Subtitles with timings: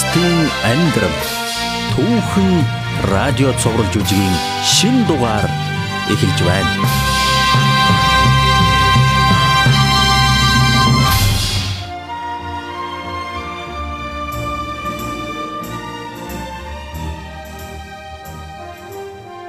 [0.00, 1.18] Христийн амьдрал
[1.92, 2.50] түүхэн
[3.12, 5.44] радио цогцолж үжигийн шин дугаар
[6.08, 6.72] эхэлж байна.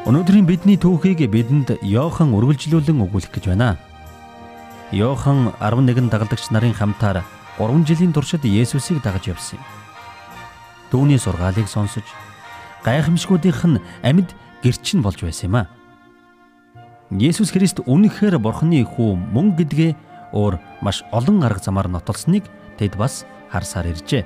[0.04, 3.80] Өнөөдрийн бидний түүхийг бидэнд Йохан үргэлжлүүлэн өгүүлэх гэж байна.
[4.92, 7.24] Йохан 11 дагалдагч нарын хамтаар
[7.56, 9.81] 3 жилийн туршид Есүсийг дагаж явсан юм.
[10.92, 12.04] Түүний сургаалыг сонсож
[12.84, 15.64] гайхамшгуудынх нь амьд гэрчин болж байсан юм а.
[17.12, 19.96] Есүс Христ үнэхээр Бурхны хүү мөн гэдгээ
[20.36, 22.44] өөр маш олон арга замаар нотолсныг
[22.76, 24.24] тэд бас харсаар иржээ.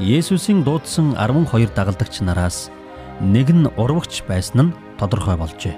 [0.00, 2.72] Есүсийн дуудсан 12 дагалдагч нараас
[3.20, 5.76] нэг нь урвагч байсан нь тодорхой болжээ.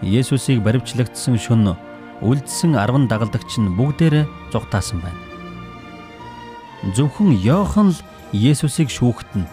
[0.00, 1.76] Есүсийг баривчлагдсан шөнө
[2.24, 5.33] үлдсэн 10 дагалдагч нь бүгдээрээ зугатаасан байна.
[6.92, 7.98] Зөвхөн Йохан л
[8.36, 9.48] Есүсийг шүүхтэн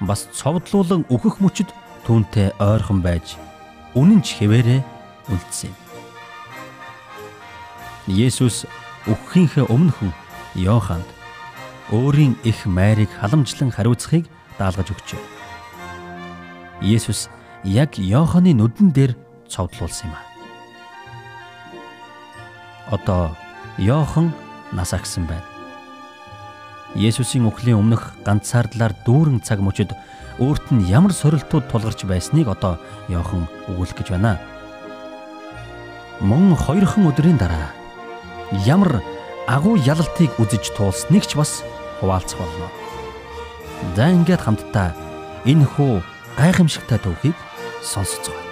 [0.00, 1.68] бас цовдлуулан өөхөх мөчөд
[2.08, 3.36] түүнтэй ойрхон байж
[3.92, 4.80] үнэн ч хэвээрээ
[5.28, 5.76] үлдсэн.
[8.08, 8.64] Есүс
[9.04, 10.14] өгөхийнхээ өмнөхөн
[10.56, 11.04] Йоханд
[11.92, 14.24] өөрийн их майрыг халамжлан хариуцахыг
[14.56, 15.20] даалгаж өгчээ.
[16.80, 17.28] Есүс
[17.66, 19.12] яг Иоханы нүдэн дээр
[19.52, 20.22] цовдлуулсан юм а.
[22.94, 23.36] Одоо
[23.76, 24.32] Иохан
[24.72, 25.49] нас агсан байна.
[26.98, 29.94] Есүсийн үхлийн өмнөх ганцаардлаар дүүрэн цаг мөчид
[30.42, 34.42] өөрт нь ямар сорилтууд тулгарч байсныг одоо Иохан өгүүлэх гэж байна.
[36.18, 37.70] Мөн хоёрхан өдрийн дараа
[38.66, 38.98] ямар
[39.46, 41.62] агуу ялалтыг үзэж туулсныг ч бас
[42.02, 42.66] хуваалцах болно.
[43.94, 44.90] За ингээд хамтдаа
[45.46, 46.02] энэ хүү
[46.36, 47.38] гайхамшигтай төвхийг
[47.86, 48.49] сонсцгоо.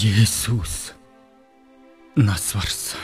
[0.00, 0.92] Есүс
[2.16, 3.00] нас барсан.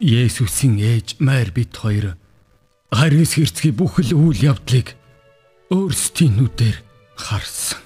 [0.00, 2.16] Есүсийн ээж Майр бит хоёр
[2.92, 4.92] Харис хэрцгий бүхэл үйл явдлыг
[5.72, 6.76] өөрсдийн нүдээр
[7.16, 7.80] харсан.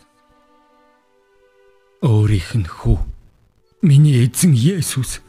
[2.02, 2.98] Өөрийнх нь хүү
[3.86, 5.22] миний эзэн Есүс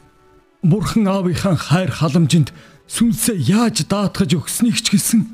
[0.66, 2.50] Бурхан аавынхаа хайр халамжинд
[2.90, 5.30] сүнсээ яаж даатгаж өгснийг ч гэсэн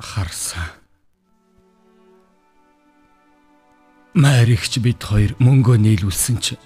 [0.00, 0.81] харсан.
[4.12, 6.60] Маригч бид хоёр мөнгөө нийлүүлсэн ч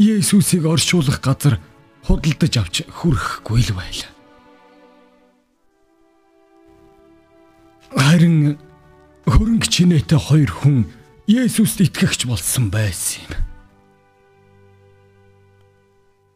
[0.00, 1.60] Есүсийг оршуулах газар
[2.00, 4.02] худалдаж авч хүрхгүй л байл.
[7.92, 8.56] Харин
[9.28, 10.88] хөрөнгө чинээтэй хоёр хүн
[11.28, 13.20] Есүст итгэгч болсон байсан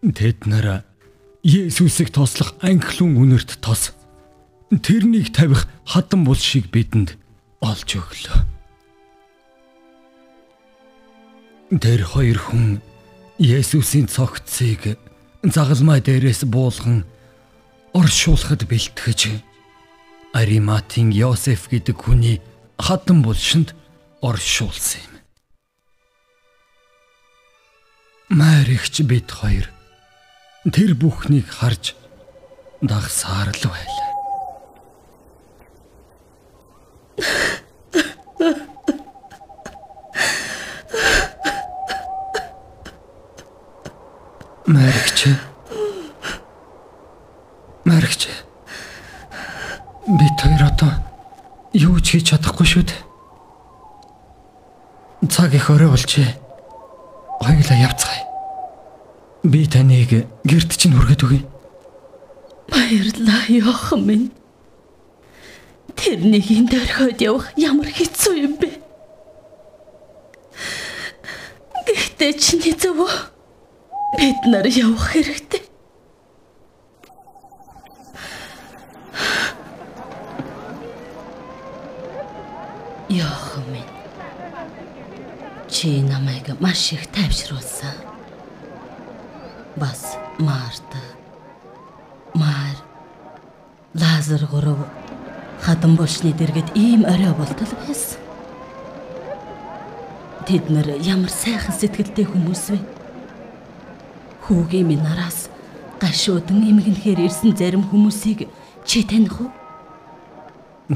[0.04, 0.12] юм.
[0.12, 0.84] Тэд нараа
[1.40, 3.96] Есүсийг тослох анхлын үнэрт тос
[4.68, 7.16] тэрнийг тавих хатан бул шиг бидэнд
[7.64, 8.55] олж өглөө.
[11.66, 12.78] Тэр хоёр хүн
[13.42, 14.94] Есүсийн цогцыг
[15.42, 17.02] загалмай дээрээс буулган
[17.90, 19.42] оршуулахад бэлтгэж
[20.30, 22.38] Ариматийн Йосеф гэдэг хүний
[22.78, 23.74] хатан булшинд
[24.22, 25.18] оршуулсан юм.
[28.30, 29.66] Маригч бид хоёр
[30.70, 31.98] тэр бүхнийг харж
[32.78, 34.14] дагсаар л байлаа.
[44.66, 45.28] Маригч.
[47.84, 48.26] Маригч.
[50.08, 50.90] Би тэр одоо
[51.72, 53.00] юу ч хийж чадахгүй шүү дээ.
[55.30, 56.34] Цаг их орой болжээ.
[57.38, 58.26] Хоёулаа явцгаая.
[59.46, 61.46] Би таныг гэрд чинь хүргээд өгье.
[62.66, 64.34] Баярлалаа яахан минь.
[65.94, 68.82] Тэрнийг энд орхиод явах ямар хэцүү юм бэ?
[71.86, 73.35] Гэхдээ чиний зөвөө
[74.14, 75.62] Бид нар явах хэрэгтэй.
[83.08, 83.82] Яах юм бэ?
[85.68, 87.96] Чи намайг маш их тайвшруулсан.
[89.74, 91.02] Бас Марта.
[92.34, 92.76] Мар
[93.94, 94.86] Лазар гурав
[95.60, 98.20] хатан болсны дэргэд ийм орой болтол байсан.
[100.46, 102.95] Тэд нар ямар сайхан сэтгэлтэй хүмүүс вэ?
[104.46, 105.50] Хүүгийн минь нараас
[105.98, 108.46] гашуудан эмгэнхээр ирсэн зарим хүмүүсийг
[108.86, 109.50] чи таних уу?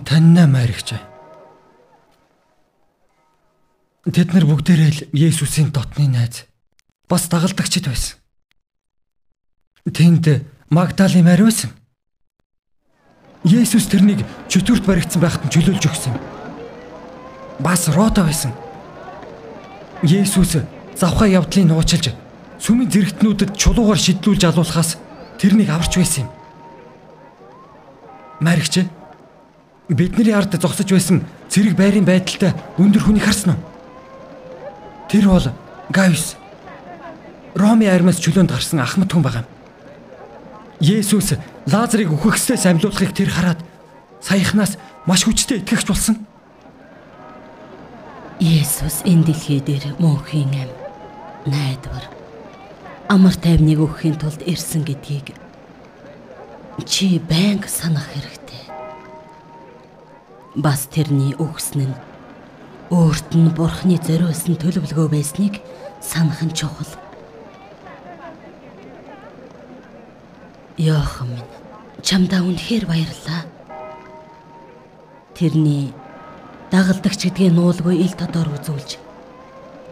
[0.06, 0.94] Таньнаа маригч.
[4.06, 6.46] Тэд нар бүгдээрээ л Есүсийн дотны найз.
[7.10, 8.16] бас дагалдагчд байсан.
[9.82, 11.74] Тэнд Магдалийн Мари байсан.
[13.42, 16.14] Есүс тэрнийг чөтгөрт баригдсан байхад нь чөлөөлж өгсөн.
[17.58, 18.54] Бас Рота байсан.
[20.06, 20.62] Есүс
[20.94, 22.14] завхаа явдлыг нуучилж
[22.60, 25.00] сүмийн зэрэгтнүүдэд чулуугаар шидлүүлж алуулахаас
[25.40, 26.30] тэрнийг аварч байсан юм.
[28.40, 28.84] Маригч
[29.88, 33.60] бидний ард зогсож байсан цэрэг байрын байдалтай өндөр хүнийг харсан уу?
[35.08, 35.48] Тэр бол
[35.90, 36.36] Гайус.
[37.56, 39.50] Роми армиас чөлөөнд гарсан ахмад хүн байгаа юм.
[40.80, 41.34] Есүс
[41.66, 43.60] Лазарыг үхэгсдээс амьлуулахыг тэр хараад
[44.20, 44.76] саяхнаас
[45.08, 46.16] маш хүчтэй итгэгч болсон.
[48.40, 50.70] Есүс энэ дэлхий дээр мөнхийн ам
[51.44, 52.19] найдвар
[53.10, 55.34] амар тайвныг өгөхийн тулд ирсэн гэдгийг
[56.86, 58.62] чи байнга санах хэрэгтэй.
[60.54, 61.96] Бас тэрний өгсөн нь
[62.94, 65.58] өөрт нь бурхны зориулсан төлөвлөгөө байсныг
[65.98, 66.94] санах нь чухал.
[70.78, 71.50] Яахан минь
[72.06, 73.42] чамдаа үнэхээр баярлаа.
[75.34, 75.90] Тэрний
[76.70, 79.02] дагалдагч гэдгээ нуулгүй ил тодор үзүүлж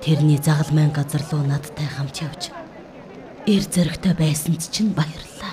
[0.06, 2.55] тэрний загалмайн газар руу надтай хамт явж
[3.49, 5.53] эр зөрөгтэй байсанд чинь баярлаа.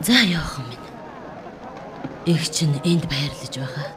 [0.00, 0.88] За яахан минь.
[2.32, 3.88] Их чинь энд баярлаж байгаа.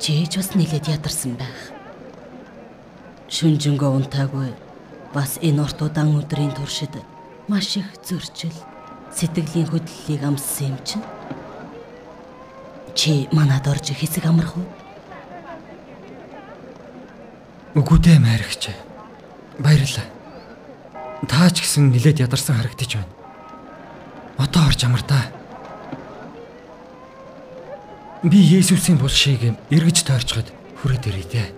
[0.00, 1.60] Чиж бас нилээд ядарсан байх.
[3.28, 4.50] Шүнжэнгөө унтаагүй
[5.12, 6.96] бас энэ урт удаан өдрийн туршид
[7.52, 8.56] маш их зөрчил
[9.12, 11.04] сэтгэлийн хөдлөлийг амссан юм чинь.
[12.96, 14.85] Чи манад орж хэсэг амрах уу?
[17.76, 18.72] Үгүй дээ майрагч.
[19.60, 20.08] Баярлалаа.
[21.28, 23.12] Таа ч гэсэн нилээд ядарсан харагдаж байна.
[24.40, 25.28] Одоо орж амар та.
[28.24, 30.48] Би Есүсийн булшийг эргэж тойрчход
[30.80, 31.48] хүрээд ирээ дээ.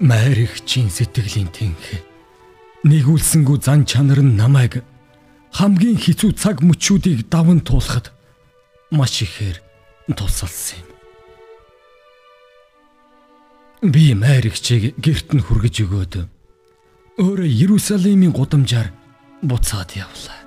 [0.00, 2.00] Майрагчийн сэтгэлийн тэнх
[2.88, 4.80] нэгүүлсэнгүү зан чанар нь намайг
[5.58, 8.14] хамгийн хэцүү цаг мөчүүдийг даван туулахад
[8.94, 9.58] маш ихээр
[10.14, 10.88] тусалсан юм.
[13.90, 16.14] Би Маригчийг герт нь хүргэж өгөөд
[17.18, 18.94] өөрөө Иерусалимийн гудамжаар
[19.42, 20.38] буцаад явлаа.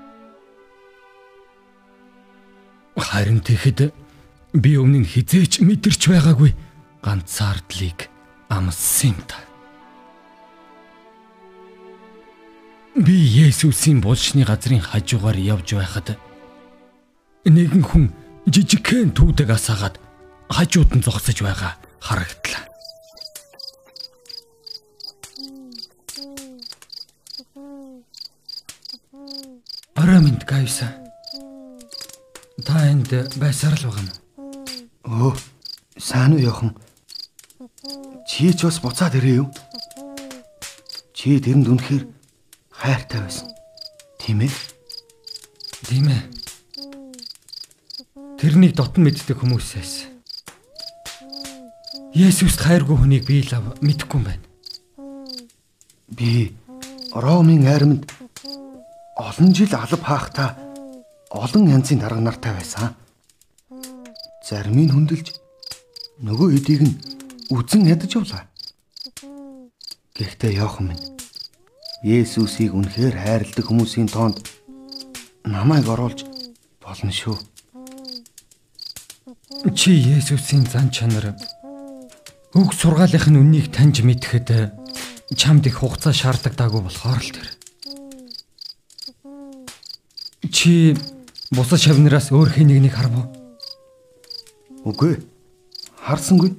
[2.96, 3.92] Харин тэгэхэд
[4.64, 6.56] би өмнө нь хизээч мэдэрч байгаагүй
[7.04, 8.08] ганцаардлыг
[8.48, 9.51] амссан юм та.
[12.92, 13.16] Би
[13.48, 16.20] Есүсийн булшны газрын хажуугаар явж байхад
[17.48, 18.12] нэгэн хүн
[18.52, 19.96] жижигхэн түүдэг асаагаад
[20.52, 22.68] хажууд нь зогсож байгаа харагдлаа.
[29.96, 30.92] Орой минь гайса.
[32.68, 33.08] Та энд
[33.40, 34.12] байсаар л байгаа юм.
[35.08, 35.34] Өө,
[35.96, 36.76] сайн уу яхан?
[38.28, 39.50] Чи ч бас буцаад ирээ юу?
[41.16, 42.20] Чи тэрэнд үнэхээр
[42.82, 43.48] хайртай байсан.
[44.18, 44.54] Тийм ээ?
[45.86, 46.22] Тийм ээ.
[48.42, 50.10] Тэрнийг дотн мэддэг хүмүүс байсан.
[52.18, 53.54] Есүст хайргүй хүнийг би л
[53.86, 54.46] мэдэхгүй юм байна.
[56.10, 56.58] Би
[57.14, 58.10] Ромын айрамд
[59.14, 60.58] олон жил алба хаахта
[61.30, 62.98] олон янзын дарга нартай байсан.
[64.42, 65.38] Зармыг хөндлөж
[66.26, 66.98] нөгөө эдийг нь
[67.54, 68.50] үзэн ядаж явлаа.
[70.18, 71.21] Гэхдээ яах юм бэ?
[72.02, 74.42] Есүсийг үнэхээр хайрладаг хүмүүсийн тоонд
[75.46, 76.26] намайг оруулж
[76.82, 77.38] болно шүү.
[79.78, 81.38] Чи Есүсийн зан чанар
[82.58, 84.74] өг сургаалынх нь үннийг таньж мэдхэд
[85.38, 87.48] чамд их хугацаа шаардлагатаагүй болохоор л тэр.
[90.50, 90.98] Чи
[91.54, 93.28] бусад шавнараас өөр хэнийг нэг харав уу?
[94.90, 95.22] Үгүй.
[96.02, 96.58] Харсангүй.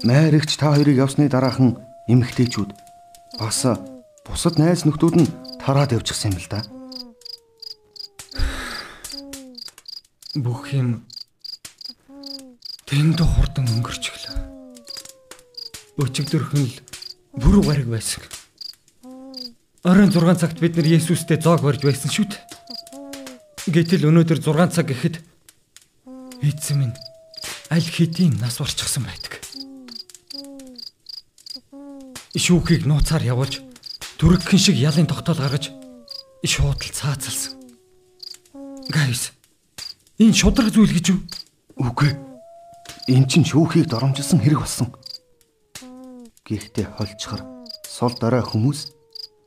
[0.00, 1.76] Найрагч та хоёрыг явсны дараахан
[2.08, 2.81] эмэгтэйчүүд
[3.38, 3.64] бас
[4.26, 6.60] бусад найз нөхдүүд нь тараад явчихсан юм л да.
[10.36, 11.04] Бүх юм
[12.88, 14.36] тэнд хурдан өнгөрч гэлээ.
[16.00, 16.76] Өчигдөрхөн л
[17.36, 18.24] бүр гараг байсан.
[19.84, 22.42] Оройн 6 цагт бид нар Есүстэй зоог барьж байсан шүү дээ.
[23.74, 25.20] Гэтэл өнөөдөр 6 цаг гэхэд
[26.42, 26.96] эзэн минь
[27.70, 29.41] аль хэдийн нас барчихсан байдаг
[32.36, 33.60] шүүхийг нууцаар явуулж
[34.18, 35.72] дүргхэн шиг ялын тогтоол гаргаж
[36.44, 37.58] шуудал цаацалсан.
[38.88, 39.32] Гайс.
[40.18, 41.20] Энэ шудраг зүйл гэж юу?
[41.76, 42.12] Үгүй.
[43.08, 44.88] Эн чин шүүхийг доромжилсан хэрэг болсон.
[46.46, 47.42] Гэхдээ хольчхор
[47.86, 48.92] сул дорой хүмүүс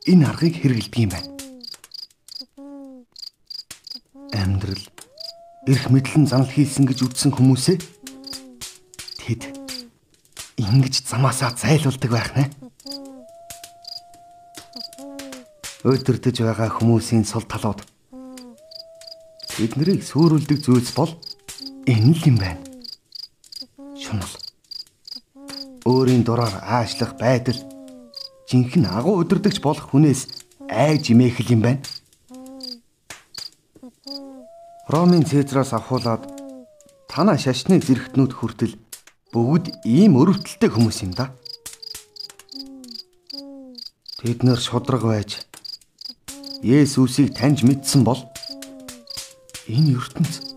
[0.07, 1.35] энэ аргыг хэрэгэлдэг юм байна.
[4.35, 4.83] амьдрал
[5.67, 7.77] эрх мэдлэн занал хийсэн гэж үзсэн хүмүүсээ
[9.25, 9.41] тэд
[10.59, 12.64] ингэж замаасаа зайлуулдаг байх нэ.
[15.85, 17.85] Өдөрдөж байгаа хүмүүсийн сул талууд
[19.53, 21.13] тэднийг сүрүүлдэг зүйлс бол
[21.85, 22.65] энэ л юм байна.
[23.93, 24.33] Шунал.
[25.85, 27.61] Өөрийн дураар аашлах байдал
[28.49, 30.25] жинхэнэ агуу өдөрдөгч болох хүнээс
[30.73, 31.85] айж имээх юм байна.
[34.89, 36.25] Ромын Цезараас авахуулаад
[37.13, 38.73] танаа шашны зэрэгтнүүд хүртэл
[39.29, 41.29] бүгд ийм өрөвдөлтэй хүмүүс юм да.
[44.17, 45.45] Тэд нэр шудраг байж
[46.63, 48.21] Есүсийг таньж мэдсэн бол
[49.67, 50.55] энэ ертөнц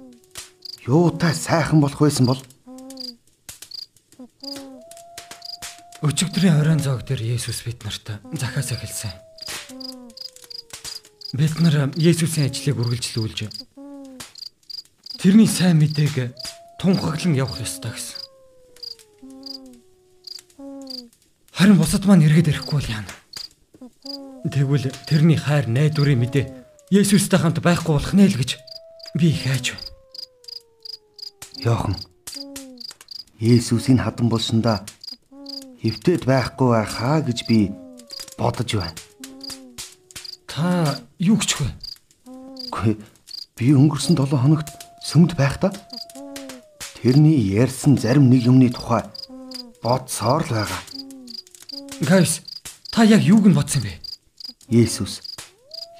[0.86, 2.40] юутай сайхан болох байсан бол
[5.98, 9.10] Өчигдрийн оройн зоог дээр Есүс бид нарт захаас эхэлсэн.
[11.34, 13.50] Бид нар Есүсийн ажлыг үргэлжлүүлж
[15.18, 16.38] тэрний сайн мэдээг
[16.78, 18.22] тунхаглан явах ёстой гэсэн.
[21.50, 23.17] Харин бусад маань эргээд ирэхгүй бол яана.
[24.46, 26.46] Тэгвэл тэрний хайр найдварын мэдээ
[26.94, 28.54] Есүстэй хамт байхгүй болох нэ л гэж
[29.18, 29.88] би их айж байна.
[31.58, 31.94] Йохан
[33.42, 34.86] Есүсийн хадан болсондоо
[35.82, 37.74] хөвтөд байхгүй байхаа гэж би
[38.38, 38.94] бодож байна.
[40.46, 41.68] Та юу гэж вэ?
[42.70, 42.94] Үгүй
[43.58, 44.70] би өнгөрсөн 7 хоногт
[45.02, 45.74] сүмд байхдаа
[47.02, 49.02] тэрний ярьсан зарим нэг юмны тухай
[49.82, 50.82] бодсоор л байгаа.
[52.00, 52.42] Гайс,
[52.90, 54.07] та яг юуг нь бодсон бэ?
[54.68, 55.24] Есүс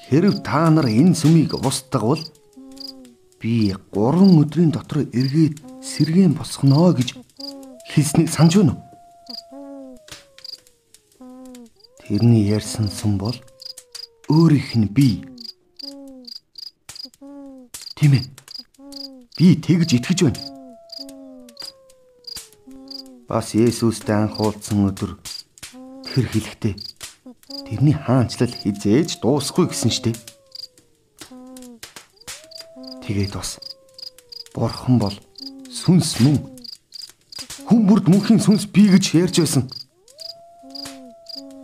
[0.08, 2.20] хэрв та нар энэ сүмийг устгавал
[3.40, 7.16] би 3 өдрийн дотор эргээд сэргээн босгоно гэж
[7.88, 8.84] хэлснийг санаж байна уу?
[12.04, 13.36] Тэрний ярьсан сүм бол
[14.28, 15.24] өөрийнх нь би.
[17.96, 18.24] Тийм ээ.
[19.36, 20.40] Би тэгж итгэж байна.
[23.28, 25.16] Бас Есүстэй анх уулзсан өдөр
[26.04, 26.87] тэр хэлэхдээ
[27.68, 30.16] тэрний хаанчлал хизээж дуусахгүй гэсэн штеп.
[33.04, 33.60] Тэгээд бас
[34.56, 35.12] Бурхан бол
[35.68, 36.40] сүнс мөн
[37.68, 39.68] хүн бүрд мөнхийн сүнс бий гэж ярьж байсан.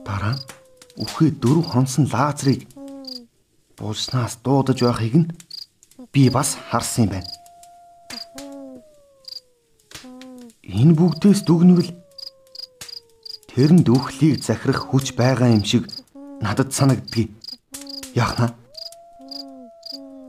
[0.04, 0.44] Дараа нь
[1.00, 2.68] үхээ дөрөв хонсон Лазарыг
[3.80, 5.32] булснаас дуудаж байхыг нь
[6.12, 7.30] би бас харсан юм байна.
[10.68, 11.92] Энэ бүгдээс дүгнвэл
[13.54, 15.86] тэрэнд үхлийг захирах хүч байгаа юм шиг
[16.44, 17.30] надад санагддгийг.
[18.14, 18.54] Яхна.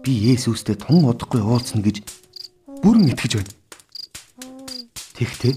[0.04, 2.08] Би Есүстэй тун удахгүй уулзна гэж
[2.80, 3.54] бүрэн итгэж байна.
[5.20, 5.54] Тэгтээ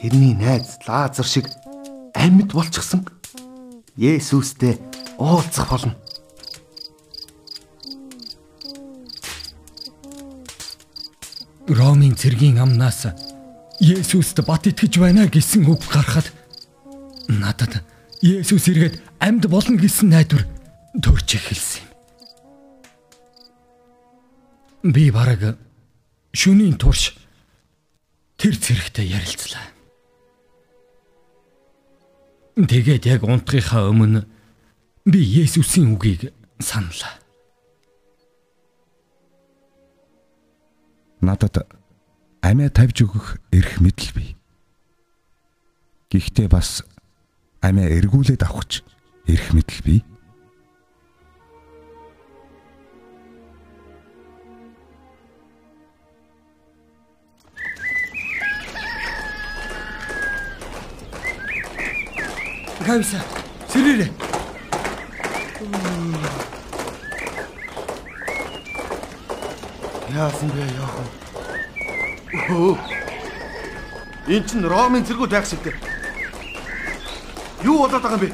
[0.00, 1.46] тэрний найз Лазар шиг
[2.18, 3.06] амьд болчихсон
[3.94, 4.80] Есүстэй
[5.22, 5.94] уулзах болно.
[11.70, 13.06] Ромын цэргийн амнаас
[13.78, 16.32] Есүст бат итгэж байна гэсэн үг гарахад
[17.28, 17.84] надад
[18.24, 20.48] Есүс иргэд амьд болно гэсэн найдвар
[20.96, 21.92] төрж эхэлсэн юм.
[24.96, 25.60] Би бараг
[26.32, 27.12] шөнийн турш
[28.40, 29.68] тэр зэрэгтэй ярилцлаа.
[32.56, 34.24] Тэгээд яг унтахынхаа өмнө
[35.04, 36.32] би Есүсийн үгийг
[36.64, 37.20] саналаа.
[41.20, 41.68] Надад
[42.40, 44.32] амиа тавьж өгөх эрх мэдэл бий.
[46.08, 46.88] Гэхдээ бас
[47.64, 48.84] амиа эргүүлээд авахч
[49.24, 50.00] эрх мэдэл бий.
[62.84, 63.24] Гайса,
[63.72, 64.12] сэрээрээ.
[70.12, 71.08] Яасан бэ яахан?
[72.52, 72.76] Өө.
[74.28, 75.93] Энд чинь Ромын цэргүүд байх шиг дээ.
[77.64, 78.32] Юу болоод байгаа юм бэ?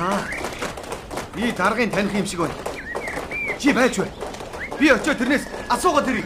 [0.00, 0.20] Аа.
[1.34, 2.54] Би даргын таних юм шиг байна.
[3.58, 4.06] Чи байж вэ?
[4.78, 6.24] Би очиод тэрнээс асуугаад ирье.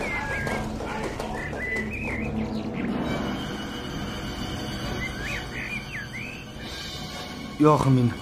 [7.60, 8.12] Яахан минь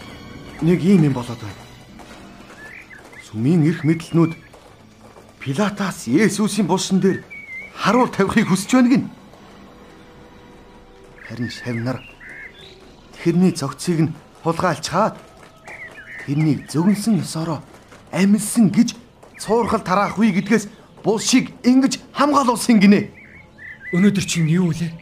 [0.61, 1.65] нэг юм юм болоод байна.
[3.25, 4.37] Сүмийн эрх мэдлнүүд
[5.41, 7.25] Пилатаас Есүсийн булсан дээр
[7.73, 9.11] харуул тавихыг хүсэж байна гин.
[11.33, 11.97] Харин шавнар
[13.17, 14.13] тэрний зөгцийг нь
[14.45, 15.17] хулгайлчаад
[16.21, 17.65] тэрнийг зөгнсөн ёсороо
[18.13, 18.93] амилсан гэж
[19.41, 20.69] цуурхал тараах үе гэдгээс
[21.01, 23.09] булшиг ингэж хамгаалуулсан гинэ.
[23.97, 24.93] Өнөөдөр чинь юу вэ?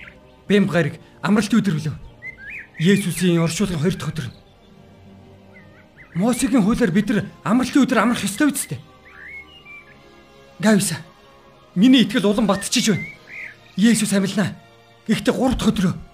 [0.46, 1.98] Бэм гариг амралт өдөр билүү?
[2.78, 4.26] Есүсийн оршуулгын хоёр дахь өдөр.
[6.14, 8.78] Мосегийн хуулиар бид нар амралтын өдөр амрах ёстой үсттэй.
[10.62, 11.02] Гайвса.
[11.74, 13.06] Миний итгэл улам батчихж байна.
[13.74, 14.54] Есүс амилнаа.
[15.10, 16.09] Гэхдээ 3 дахь өдрөө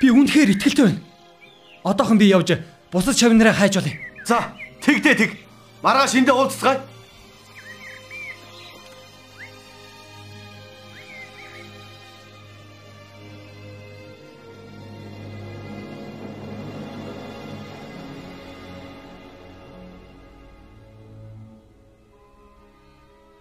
[0.00, 1.00] би үнэхээр итгэлтэй байна.
[1.84, 2.58] Одоохон би явж
[2.92, 3.94] бусад шавнараа хайж олъё.
[4.26, 5.30] За, тэгдэ тэг.
[5.82, 6.80] Маргааш эндээ уулзцгаая.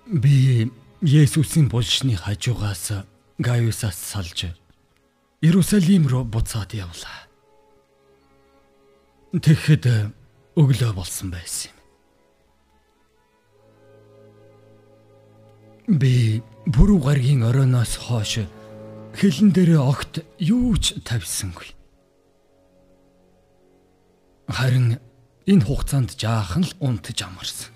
[0.06, 0.72] Би
[1.02, 3.04] Есүсийн булшны хажуугаас
[3.38, 4.54] Гаюсаас салж
[5.46, 7.30] Иерусалим руу буцаад явлаа.
[9.30, 9.86] Тэгэхэд
[10.58, 11.78] өглөө болсон байсан юм.
[16.02, 18.42] Би бүрүү гаргийн оройноос хойш
[19.14, 21.78] хилэн дээрээ огт юу ч тавьсангүй.
[24.50, 24.98] Харин
[25.46, 27.70] энэ хугацаанд жаахан л унтж амарсан.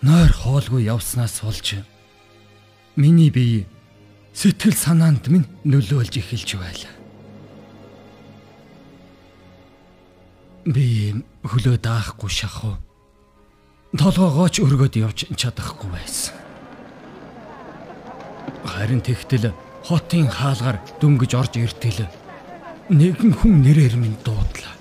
[0.00, 1.84] Нойр хоолгүй явснаас болж
[2.96, 3.68] миний бие
[4.36, 6.92] сэтгэл санаанд минь нөлөөлж эхэлж байлаа.
[10.68, 12.76] Би хөлөө даахгүй шахав.
[13.96, 16.36] Толгоогооч өргөд явж чадахгүй байсан.
[18.60, 19.56] Харин тэгтэл
[19.88, 22.04] хотын хаалгаар дөнгөж орж иртэл
[22.92, 24.76] нэгэн хүн нэрээр минь дуудлаа.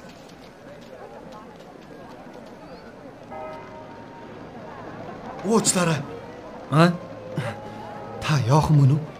[5.47, 6.01] Уучлаарай.
[6.75, 6.91] А?
[8.19, 9.14] Та Йохан мөн үү?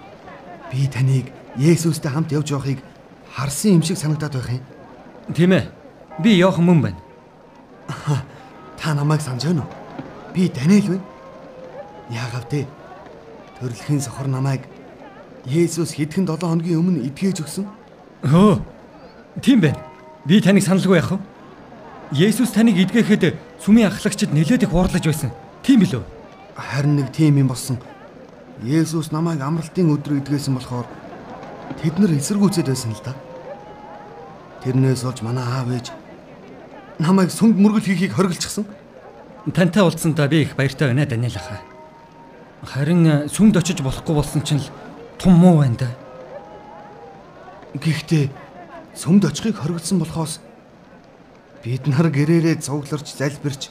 [0.76, 2.84] Би таныг Есүстэй хамт явж явахыг
[3.32, 4.64] харсан юм шиг санагдаад байх юм.
[5.34, 5.72] Тийм ээ.
[6.20, 7.00] Би Йохан мөн байна.
[8.76, 9.72] Та намайг санаж байна уу?
[10.34, 11.04] Би Даниэл байна.
[12.12, 12.68] Яагав те?
[13.56, 14.68] Төрөлхийн сохор намайг
[15.48, 17.66] Есүс хэдхэн 7 хоногийн өмнө эдгэж өгсөн.
[18.28, 18.60] Хөө.
[19.40, 19.80] Тийм байна.
[20.28, 21.20] Би таныг саналгүй яах вэ?
[22.12, 25.32] Есүс таныг эдгэхэд сүмийн ахлагчид нэлээд их уурлаж байсан.
[25.64, 26.04] Тийм билүү?
[26.60, 27.80] Харин нэг тийм юм болсон.
[28.64, 30.88] Есүс намайг амралтын өдрөө идгээсэн болохоор
[31.84, 33.12] тэд нар эсэргүүцээд байсан л да.
[34.64, 35.92] Тэрнээс олж манай аав ээж
[37.04, 38.64] намайг сүмд мөргөл хийхийг хориглочихсон.
[39.52, 41.60] Тантай уулзсандаа би их баяртай байна Даниэл ахаа.
[42.64, 44.72] Харин сүмд очиж болохгүй болсон чинь л
[45.20, 45.90] том муу байна да.
[47.76, 48.32] Гэхдээ
[48.96, 50.40] сүмд очихыг хориглосон болохоос
[51.60, 53.70] бид нар гэрээрээ цугларч залбирч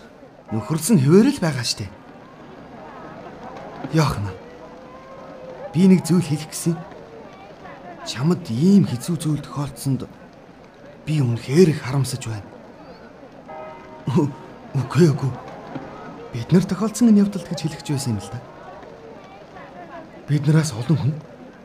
[0.53, 1.88] нөхөрлсөн хിവэрэл байгаа штэ.
[3.97, 4.44] Яахна.
[5.75, 6.79] Би нэг зүйл хэлэх гэсэн.
[8.07, 10.07] Чамд ийм хэцүү зүйл тохиолдсонд
[11.03, 12.47] би үнэхээр их харамсаж байна.
[14.79, 15.33] Үгүй үгүй.
[16.31, 18.39] Бид нар тохиолдсон энэ явдалд гэж хэлэх байсан юм л да.
[20.31, 21.13] Биднээс олон хүн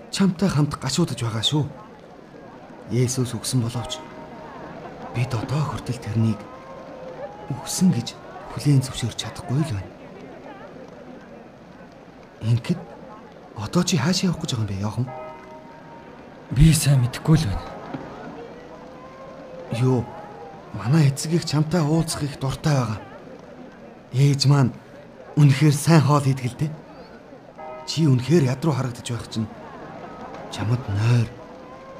[0.10, 1.69] чамтай хамт гашуудж байгаа шүү.
[2.89, 4.02] Есүс өгсөн боловч
[5.13, 6.41] бид одоо хүртэл тэрнийг
[7.54, 8.17] өгсөн гэж
[8.58, 9.93] хүлээн зөвшөөрч чадахгүй л байна.
[12.41, 12.88] Ингээд
[13.63, 15.06] одоо чи хаашаа явах гэж байгаа юм бэ, Яхан?
[16.56, 17.65] Би сайн мэдэхгүй л байна.
[19.78, 20.06] Юу,
[20.74, 23.00] манай эцэг их чамтай уулзах их дуртай байгаа.
[24.13, 24.74] Ээж маань
[25.38, 26.72] үнэхээр сайн хоол идгэлтэй.
[27.86, 29.48] Чи үнэхээр ядруу харагдаж байх чинь
[30.50, 31.30] чамд нойр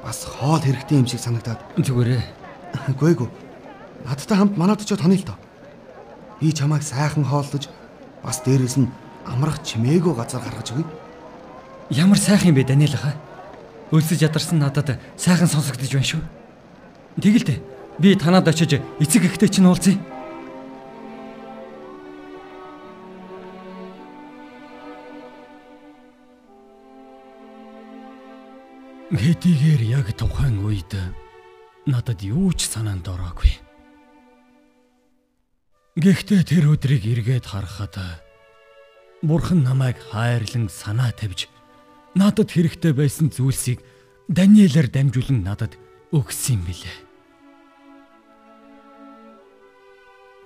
[0.02, 2.24] бас хоол хэрэгтэй юм шиг санагдаад Зүгээрээ.
[2.90, 3.28] Ээ.
[4.06, 5.38] Надтай хамт манад очиод тонё л доо.
[6.40, 7.68] Би чамайг сайхан хооллож
[8.22, 8.90] бас дээрэс нь
[9.26, 10.86] амрах чимээгөө газар гаргаж өгье.
[11.90, 13.18] Ямар сайхан юм бэ Даниэл хаа.
[13.90, 16.22] Өлсөж ядарсан надад сайхан сонсогдож байна шүү.
[17.18, 17.58] Тэгэлдэ
[17.98, 19.98] би танад очиж эцэг ихтэй чинь уулзъя.
[29.10, 30.94] Хэдийгээр яг тухайн үед
[31.90, 33.58] надад юу ч санаанд ороогүй.
[35.98, 37.98] Гэхдээ тэр өдрийг эргээд харахад
[39.26, 41.50] Бурхан намайг хайрлан санаа тавьж
[42.14, 43.80] надад хэрэгтэй байсан зүйлсийг
[44.30, 45.74] Даниэлээр дамжуулан надад
[46.14, 46.98] өгсөн юм билээ.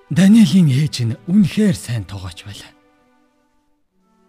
[0.08, 2.72] Даниэлийн ээж нь үнэхээр сайн тоогооч байлаа.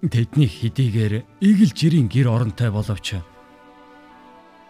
[0.04, 3.20] Тэдний хэдийгээр игэл жирийн гэр оронтой боловч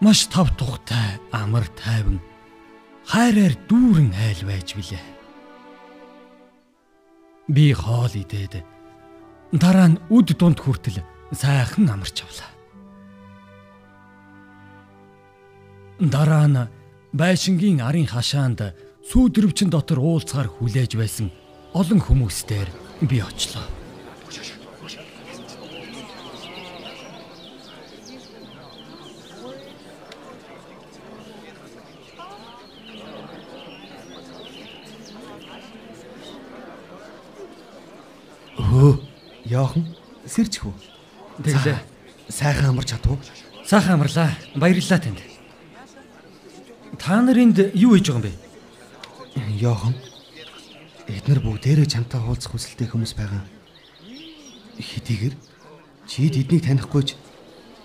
[0.01, 2.21] маш тав тухтай амар тайван
[3.09, 5.05] хайраар дүүрэн айл байж билээ.
[7.49, 8.65] Би хоол идээд
[9.53, 11.01] дараа нь үд дунд хүртэл
[11.31, 12.54] сайхан амарч авлаа.
[15.99, 16.67] Дараа нь
[17.15, 18.59] байшингийн арын хашаанд
[19.07, 21.31] сүүдэрвчин дотор уулзгаар хүлээж байсан
[21.71, 22.67] олон хүмүүстээр
[23.07, 23.63] би очлоо.
[38.59, 38.99] Өө,
[39.47, 39.87] яахан
[40.27, 40.75] сэрчих үү?
[41.39, 41.79] Тэглээ.
[42.27, 43.19] Сайхан амарч чадв уу?
[43.63, 44.35] Сайхан амарлаа.
[44.59, 45.34] Баярлалаа танд.
[46.99, 48.31] Та наринд юу хийж байгаа юм бэ?
[49.59, 49.95] Йохан.
[51.07, 53.43] Эднэр бүгдээрээ чамтай хуулзах хүсэлтэй хүмүүс байгаа.
[54.79, 55.35] Хэдийгээр
[56.07, 57.15] чи тэднийг танихгүйч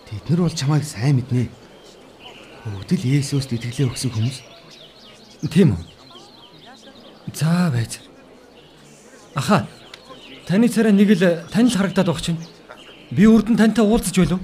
[0.09, 1.51] тэднэр бол чамайг сайн мэднэ.
[2.65, 4.39] Бүгд л Есүст итгэлээ өгсөн хүмүүс.
[5.53, 5.83] Тийм үү?
[7.35, 8.01] За байж.
[9.35, 9.67] Аха.
[10.47, 12.41] Таны царай нэг л танил харагдаад байгаа чинь.
[13.11, 14.41] Би нь тантай уулзаж байлуу?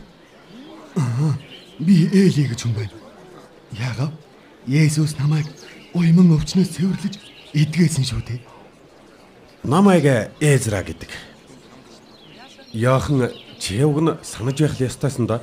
[1.79, 2.97] Би Эли гэж хүн байна.
[3.73, 4.26] Яагаад?
[4.67, 5.47] Есүс намайг
[5.95, 7.15] уйман өвчнөөс цэвэрлэж
[7.55, 8.41] эдгээсэн шүү дээ.
[9.63, 11.07] Намайг Эзра гэдэг.
[12.75, 13.31] Яахан
[13.63, 15.41] чи уг нь санаж байх ёстойсон да.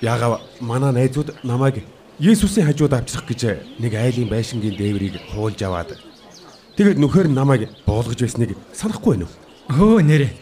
[0.00, 1.84] Яагаад манай найзууд намайг
[2.18, 6.00] Есүсийн хажууд авчрах гэж нэг айлын байшингийн дээврийг хуулж аваад
[6.80, 10.00] тэгээд нөхөр намайг буулгаж байсныг санахгүй байна уу?
[10.00, 10.32] Хөө нэрэ.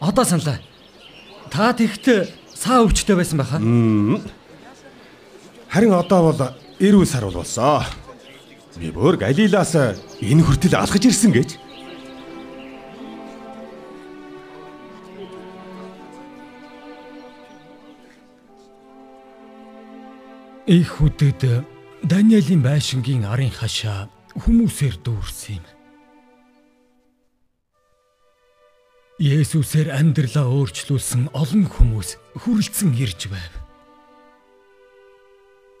[0.00, 0.60] Одоо саналаа.
[1.48, 3.60] Та тэгт саа өвчтэй байсан байхаа.
[5.72, 6.40] Харин одоо бол
[6.80, 7.84] эрүүл сар бол болсон.
[8.76, 9.72] Би бүр Галилаас
[10.20, 11.56] энэ хүртэл алхаж ирсэн гэж.
[20.66, 21.64] Их хүдэд
[22.04, 25.66] Даниэлийн байшингийн арын хашаа хүмүүсээр дүүрсэн юм.
[29.16, 33.65] Есүсээр амьдралаа өөрчлүүлсэн олон хүмүүс хүрэлцэн ирж байв.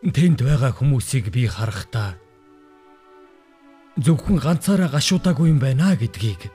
[0.04, 2.20] Тэнд байгаа хүмүүсийг би харахдаа
[3.96, 6.52] зөвхөн ганцаараа гашуудаагүй юм байна гэдгийг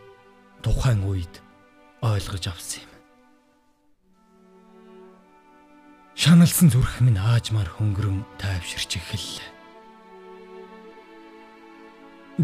[0.62, 1.42] тухайн үед
[2.06, 2.94] ойлгож авсан юм.
[6.14, 9.50] Шаналсан зүрх минь аажмаар хөнгөрөн тайвширч эхэллээ.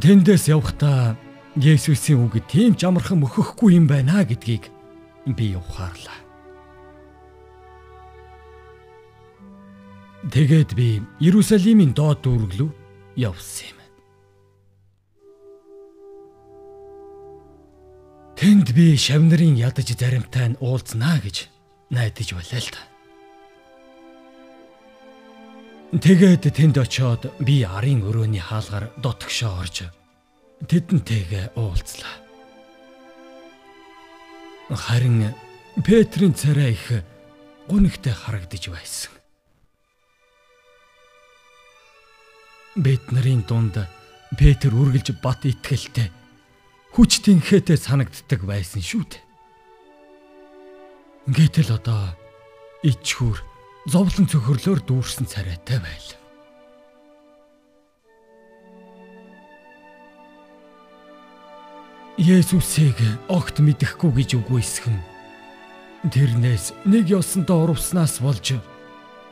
[0.02, 1.14] Тэндээс явхдаа
[1.58, 4.70] Есүсийн үг тийм ч амархан мөхөхгүй юм байна гэдгийг
[5.30, 6.27] би ухаарлаа.
[10.28, 12.72] Тэгээд би Иерусалимийн доод дүүрэг рүү
[13.16, 13.80] явсан юм.
[18.36, 21.48] Тэнд би шавнарын ядаж заримтай нь уулзнаа гэж
[21.90, 22.82] найдаж байлаа л да.
[25.96, 29.88] Тэгээд тэнд очиод би арын өрөөний хаалгаар дотгошоо орж
[30.68, 32.16] тэдэнтэйгээ уулзлаа.
[34.76, 35.32] Харин
[35.82, 37.02] Петрийн царай их
[37.72, 39.17] гунигтай харагдаж байсан.
[42.78, 43.74] Бид нарын дунд
[44.38, 46.14] Петр үргэлж бат итгэлтэй
[46.94, 49.24] хүчтийн хэтэ санагддаг байсан шүү дээ.
[51.34, 52.14] Гэтэл одоо
[52.86, 53.42] ичхүр
[53.90, 56.10] зовлон цөхрлөөр дүүрсэн царайтай байл.
[62.22, 62.98] Есүсийг
[63.30, 64.98] огт мэдэхгүй гэж үгүйсгэн.
[66.14, 68.58] Тэрнээс нэг ёсонтой урвснаас болж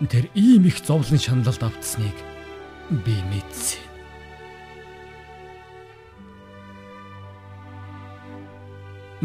[0.10, 2.35] тэр ийм их зовлон шаналлд автсныг
[2.90, 3.82] би мэдсэн.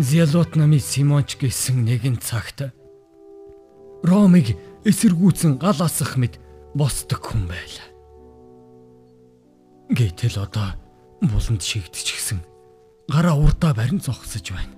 [0.01, 2.73] Зелот намын Симонч гэсэн нэгэн цагт
[4.01, 4.57] Ромыг
[4.89, 6.41] эсэргүүцэн гал асах мэд
[6.73, 7.89] босдог хүн байлаа.
[9.93, 10.73] Гэтэл одоо
[11.21, 12.41] буланд шигдчихсэн
[13.13, 14.73] гараа урдаа барин зогсож байна.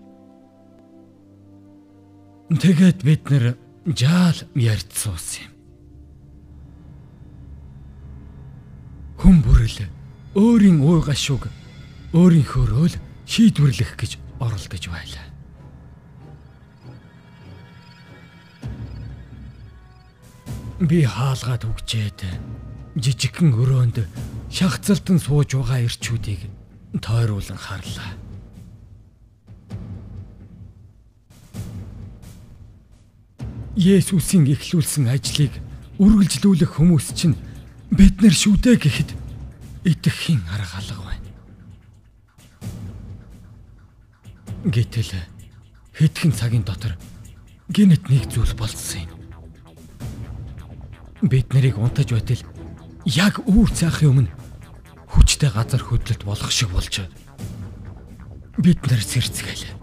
[2.50, 3.44] Тэгээд бид нэр
[3.86, 5.51] жаал ярьж суусан юм.
[9.22, 9.86] Хүн бүрэл
[10.34, 11.46] өөрийн ууй гашууг
[12.10, 15.26] өөрийнхөөрөө л шийдвэрлэх гэж оролдож байлаа.
[20.82, 22.18] Би хаалгаад үгчээд
[22.98, 24.02] жижигхэн өрөөнд
[24.50, 26.50] шахацалтан сууж байгаа ирчүүдийг
[26.98, 28.18] тойруулан харлаа.
[33.78, 35.54] Есүсийн эхлүүлсэн ажлыг
[36.02, 37.38] үргэлжлүүлэх хүмүүс чинь
[37.92, 39.10] бид нар шүдэ гэхэд
[39.84, 41.28] итгэхийн арга алга байна.
[44.64, 45.12] Гэтэл
[45.92, 46.96] хэдхэн цагийн дотор
[47.68, 49.22] гинэт нэг зүйл болцсон юм
[51.22, 52.42] бид нарыг унтаж байтал
[53.06, 54.30] яг үүр цаахын өмнө
[55.06, 57.06] хүчтэй газар хөдлөлт болох шиг болж
[58.58, 59.78] бид нар сэрцгээл.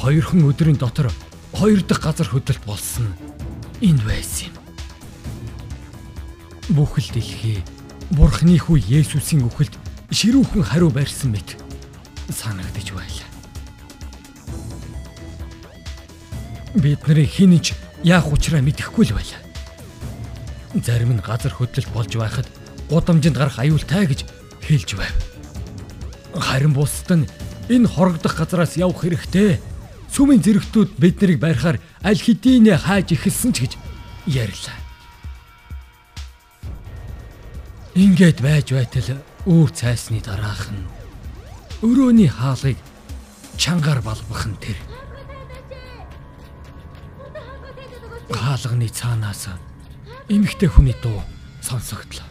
[0.00, 1.12] Хоёрхан өдрийн дотор
[1.52, 3.12] хоёр дахь газар хөдлөлт болсон
[3.84, 4.59] энд байсан юм.
[6.68, 7.64] Бүхэл дэлхий
[8.10, 9.74] Бурхны хүү Есүсийн үхэлд
[10.12, 11.56] ширүүхэн хариу барьсан мэт
[12.28, 13.28] санагдаж байлаа.
[16.74, 17.72] Бидний хинэж
[18.04, 19.40] яах учраа мэдэхгүй л байлаа.
[20.74, 22.46] Зарим нь газар хөдлөлт болж байхад
[22.90, 24.26] гудамжинд гарах аюултай гэж
[24.66, 25.14] хэлж байв.
[26.34, 27.26] Харин бусд нь
[27.70, 29.62] Энэ хорогдох газараас явах хэрэгтэй.
[30.10, 33.72] Сүмийн зэрэгтүүд бид нарыг барихаар аль хэдийнэ хааж ихэлсэн ч гэж
[34.26, 34.79] ярьлаа.
[38.00, 40.88] Ингээд байж байтал үүр цайсны дараах нь
[41.84, 42.80] өрөөний хаалгыг
[43.60, 44.78] чангаар балбах нь тэр.
[48.32, 49.52] Хаалганы цаанаас
[50.32, 51.20] эмэгтэй хүний дуу
[51.60, 52.24] сонсогдлоо.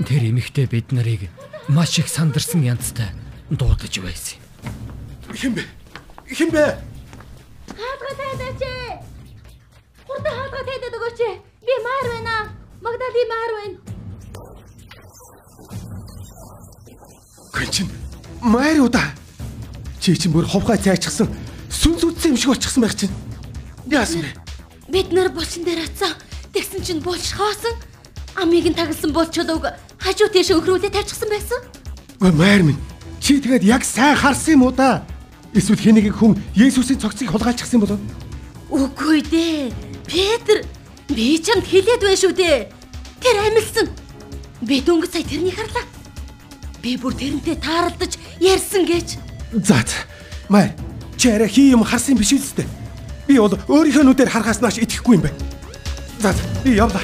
[0.00, 1.28] Тэр эмэгтэй бид нарыг
[1.68, 3.12] маш их сандарсан янзтай
[3.52, 5.36] дуудаж байсан юм.
[5.36, 5.62] Хинбэ?
[6.32, 6.64] Хинбэ?
[7.76, 8.62] Хаалга тайдаач.
[10.08, 11.49] Хурдан хаалга тайдаад өгөөч.
[11.62, 12.36] Би маар байна.
[12.80, 13.76] Магдали маар байна.
[17.52, 17.88] Гүн чин
[18.40, 19.12] майр удаа.
[20.00, 21.28] Чи чинь бүр ховхай цайчихсан.
[21.68, 23.12] Сүнс үдсэн юм шиг болчихсон байх чинь.
[23.90, 24.32] Яасан бэ?
[24.88, 26.16] Бид нар булчин дээр атсан.
[26.54, 27.76] Тэгсэн чинь булч хоосон.
[28.40, 29.68] Амийг нь тагласан булчулууг
[30.00, 31.60] хажуу тийш өхрүүлээ тавьчихсан байсан.
[32.24, 32.80] Ой майр минь.
[33.20, 35.04] Чи тэгээд яг сайн харсан юм уу да?
[35.52, 38.00] Эсвэл хэнийг хүн Есүсийн цогцыг хулгайлчихсан болов?
[38.72, 39.68] Үгүй дээ.
[40.08, 40.64] Петр
[41.14, 42.68] би чамд хэлээд байна шүү дээ.
[43.20, 43.86] Тэр амилсан.
[44.62, 45.84] Би дөнгөж сая тэрнийг харлаа.
[46.82, 49.18] Би бүр тэрнтэй тааралдаж ярьсан гэж.
[49.52, 49.98] За за.
[50.48, 50.72] Майр.
[51.16, 52.64] Чи арай хий юм харсан биш үстэ.
[53.26, 55.38] Би бол өөрийнхөө нүдээр харахаас нааш итгэхгүй юм байна.
[56.20, 56.42] За за.
[56.64, 57.02] Би явлаа.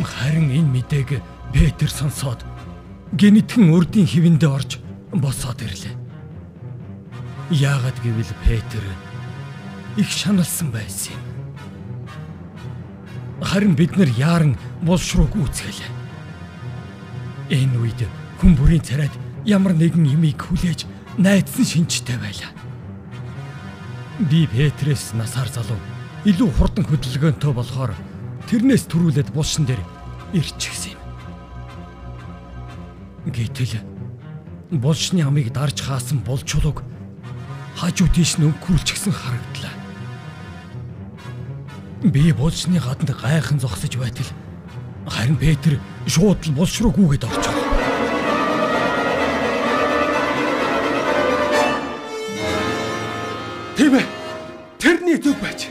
[0.00, 1.18] Харин энэ мэдээг
[1.50, 2.46] Петр сонсоод
[3.16, 4.78] гинэтхэн урдийн хивэндээ орж
[5.10, 5.94] босоод ирлээ.
[7.50, 8.84] Яагаад гэвэл Петр
[9.96, 11.24] их шаналсан байсан юм.
[13.42, 14.54] Харин бид нар яаран
[14.86, 15.90] болшрууг үүсгэлээ.
[17.50, 18.06] Энэ үед
[18.38, 19.10] хүн бүрийн царайд
[19.42, 20.86] ямар нэгэн юмыг хүлээж
[21.18, 22.54] найдсан шинжтэй байлаа.
[24.30, 25.80] Би Петрээс насаар залуу
[26.22, 27.90] илүү хурдан хөдөлгөөнтэй болохоор
[28.46, 29.82] тэрнээс төрүүлээд булшин дээр
[30.36, 30.89] ирчихсэн.
[33.30, 33.78] Гэтэл
[34.70, 36.82] булшны амыг дарж хаасан булчулуг
[37.78, 39.74] хажуу тийш нөнгөрүүлчихсэн харагдлаа.
[42.02, 44.26] Би булшны гаданд гайхан зогсож байтал
[45.06, 47.66] харин Петр шууд л булш руу гүгээд орчихов.
[53.76, 54.06] Тийм ээ.
[54.78, 55.70] Тэрний зүг байж.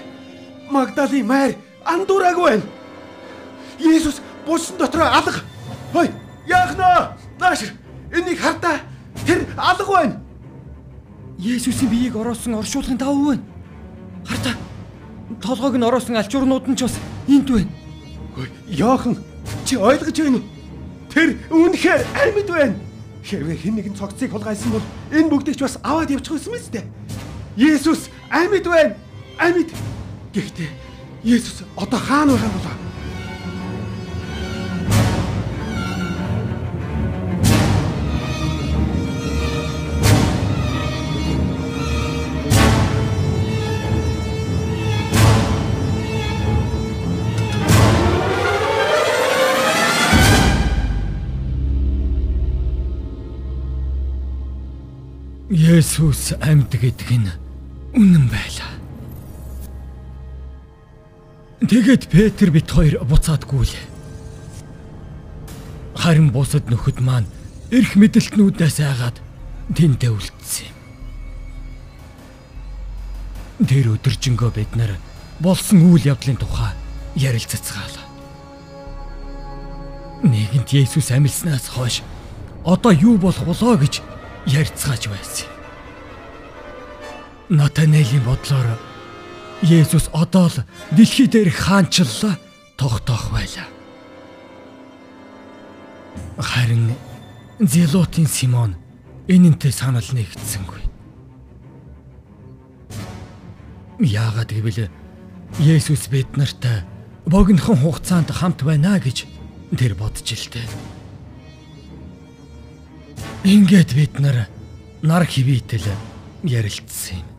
[0.72, 2.64] Магдали майр андуураагүй байна.
[3.80, 5.44] Есүс булсан дотроо алга.
[5.94, 6.10] Хой,
[6.48, 7.19] яахнаа?
[7.50, 7.64] Нааш
[8.14, 8.82] энийг хардаа.
[9.26, 10.22] Тэр алга байна.
[11.40, 13.42] Есүсийн биеийг ороосон оршуулгын давуу байна.
[14.24, 14.54] Хартаа.
[15.42, 17.70] Толгойг нь ороосон алчуурнууд нь ч бас энд байна.
[18.70, 19.18] Йохан
[19.66, 20.46] чи ойлгож байна уу?
[21.10, 22.76] Тэр үнэхээр амьд байна.
[23.26, 26.86] Хэрвээ хэн нэгэн цогцыг хулгайсан бол энэ бүгдийг ч бас аваад явчих байсан мэт дээ.
[27.58, 28.94] Есүс амьд байна.
[29.42, 29.74] Амьд.
[30.38, 30.70] Гэхдээ
[31.26, 32.79] Есүс одоо хаана байгаа юм
[55.80, 57.32] Есүс амьд гэдэг нь
[57.96, 58.76] үнэн байлаа.
[61.64, 63.76] Тэгээд Петр бит хоёр буцаадгүй л.
[65.96, 67.32] Харин бусад нөхөд маань
[67.72, 69.24] эрх мэдэлтнүүдээс айгаад
[69.72, 70.76] тэндээ үлдсэн юм.
[73.64, 75.00] Тэр өдөржингөө бид нар
[75.40, 76.76] болсон үйл явдлын тухай
[77.16, 78.04] ярилцацгаалаа.
[80.28, 82.04] Нэгэнт Есүс амилснаас хойш
[82.68, 84.04] одоо юу болох болоо гэж
[84.44, 85.59] ярьцгааж байсан.
[87.50, 88.78] Натанелийн бодлоор
[89.62, 90.58] Есүс одоо л
[90.96, 92.38] дэлхий дээр хаанчлалаа
[92.78, 93.68] тогтоох байлаа.
[96.38, 96.96] Харин
[97.60, 98.78] Зелотын Симон
[99.28, 100.80] энэнтэй санал нэгдсэнгүй.
[104.00, 104.88] Яагаад гэвэл
[105.60, 106.86] Есүс бид нартай
[107.26, 109.26] богинохон хугацаанд хамт байна гэж
[109.76, 110.70] тэр бодож л дээ.
[113.44, 114.48] Ингээд бид нар
[115.02, 115.90] нар хивээтэл
[116.48, 117.39] ярилцсан юм.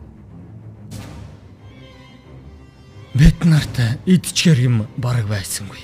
[3.13, 3.75] Бид нарт
[4.07, 5.83] идчихэр юм бараг байсангүй.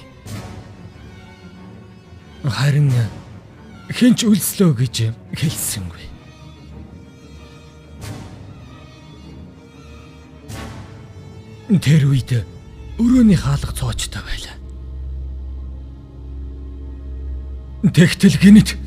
[2.48, 2.94] Харин
[3.92, 4.96] хинч үлслөө гэж
[5.36, 6.06] хэлсэнгүй.
[11.84, 12.32] Тэр үед
[12.96, 14.56] өрөөний хаалга цоочтой байлаа.
[17.92, 18.80] Тэгтэл гинэт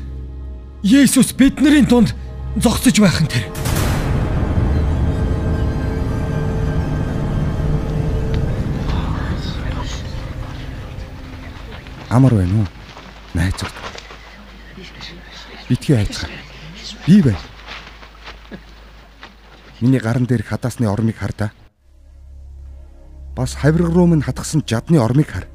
[0.81, 2.17] Есүс бидний дунд
[2.57, 3.45] зогсож байх нь тэр.
[12.11, 12.67] Амар байна уу?
[13.33, 13.71] Найзууд.
[15.69, 16.29] Битгий хайцгаа.
[17.07, 17.39] Би байна.
[19.79, 21.51] Миний гаран дээр хадаасны ормыг хар та.
[23.33, 25.47] Бас хавирга руу минь хатгсан жадны ормыг хар.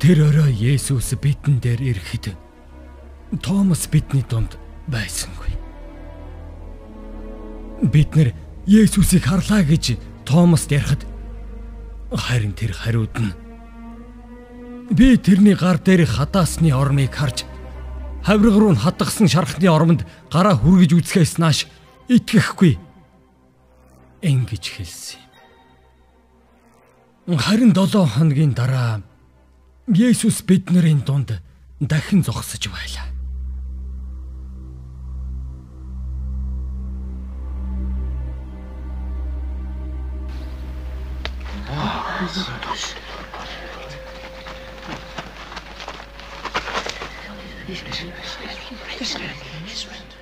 [0.00, 2.32] Тэр өрөө Есүс бидэн дээр ирэхэд
[3.44, 4.56] Томас бидний дунд
[4.88, 5.52] байсангүй.
[7.92, 8.32] Бид нэр
[8.68, 9.96] Есүсийг харлаа гэж
[10.28, 11.08] Томаст ярихад
[12.12, 13.32] харин тэр хариуд нь
[14.92, 17.48] би тэрний гар дээр хадаасны ормыг харж
[18.20, 21.64] хавирга руу хатгсан шархны ормонд гараа хүргэж үзэхээс нааш
[22.12, 22.76] итгэхгүй
[24.20, 25.24] ингэж хэлсэн
[27.24, 27.40] юм.
[27.40, 29.00] Харин 7 хоногийн дараа
[29.88, 31.40] Есүс бидний дунд
[31.80, 33.07] дахин зогсож байлаа.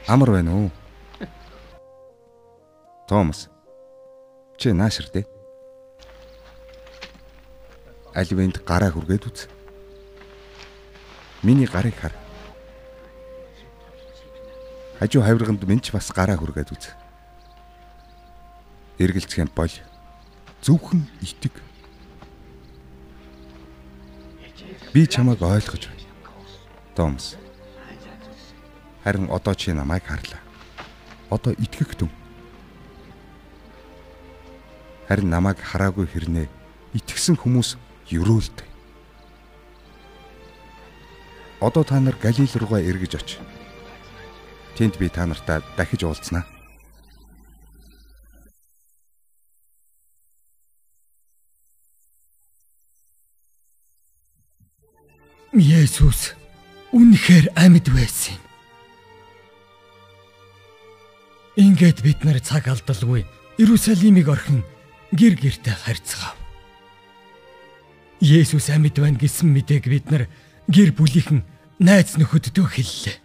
[0.07, 0.71] Амар байна уу?
[3.09, 3.49] Томас.
[4.57, 5.27] Чи наашир дээ.
[8.14, 9.51] Альвэнд гараа хүргээд үз.
[11.42, 12.14] Миний гарыг хар.
[14.99, 16.95] Хажуу хавирганд минь ч бас гараа хүргээд үз.
[19.03, 19.75] Эргэлцгэн бол
[20.62, 21.65] зөвхөн итэг.
[24.96, 26.09] Би чамайг ойлгож байна.
[26.96, 27.37] Томс.
[29.04, 30.40] Харин одоо чи намайг харлаа.
[31.28, 32.09] Одоо итгэх түн.
[35.06, 36.48] Харин намайг хараагүй хэрнээ
[36.96, 37.76] итгэсэн хүмүүс
[38.09, 38.64] юрөөлтэй.
[41.61, 43.37] Одоо та нар Галил руугаа эргэж оч.
[44.80, 46.48] Тэнд би та нартай дахиж уулзнаа.
[55.57, 56.37] Есүс
[56.92, 58.45] үнэхээр амьд байсан юм.
[61.57, 63.25] Ингээд бид нар цаг алдалгүй
[63.57, 64.61] Иерусалимыг орхин
[65.16, 66.37] гэр гертэ харьцгаав.
[68.21, 70.29] Есүс амьд байна гэсэн мэдээг бид нар
[70.69, 71.40] гэр бүлийнхэн
[71.81, 73.16] найз нөхөддөө хэллээ.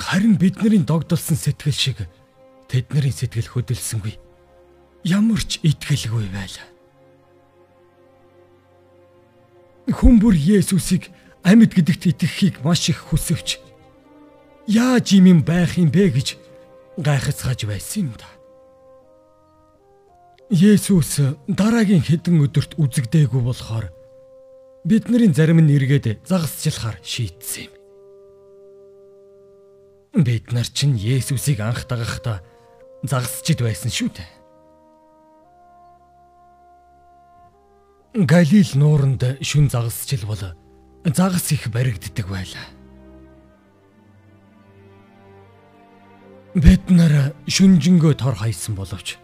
[0.00, 1.98] Харин бидний догдолсон сэтгэл шиг
[2.72, 4.16] тэдний сэтгэл хөдөлсөнгүй.
[5.04, 6.73] Ямар ч итгэлгүй байлаа.
[9.90, 11.12] Хүн бүр Есүсийг
[11.44, 13.60] амьд гэдэгт итгэхийг маш их хүсвч
[14.64, 16.40] яаж юм байх юм бэ гэж
[16.96, 18.28] гайхацгааж байсан юм да.
[20.48, 23.92] Есүс дараагийн хэдэн өдөрт үзэгдээгүй болохоор
[24.84, 27.72] бидний зарим нь эргээд загасчлахаар шийтсэн юм.
[30.24, 32.40] Бид нар чинь Есүсийг анх дагахдаа
[33.02, 34.33] загасчид байсан шүү дээ.
[38.14, 40.38] Галил нууранд шүн загасчил бол
[41.02, 42.62] загас их баригддаг байлаа.
[46.54, 49.18] Бид нар шүнжэнгөө тор хайсан боловч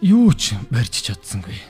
[0.00, 1.60] юу ч барьж чадсангүй.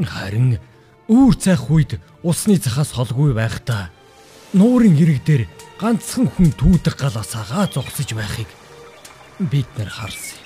[0.00, 0.56] Харин
[1.04, 3.92] үүр цайх үед усны цахаас холгүй байхдаа
[4.56, 5.44] нуурын ирэг дээр
[5.76, 8.48] ганцхан хүн түүдэг галаас агаа зогсож байхыг
[9.36, 10.40] бид нар харсан.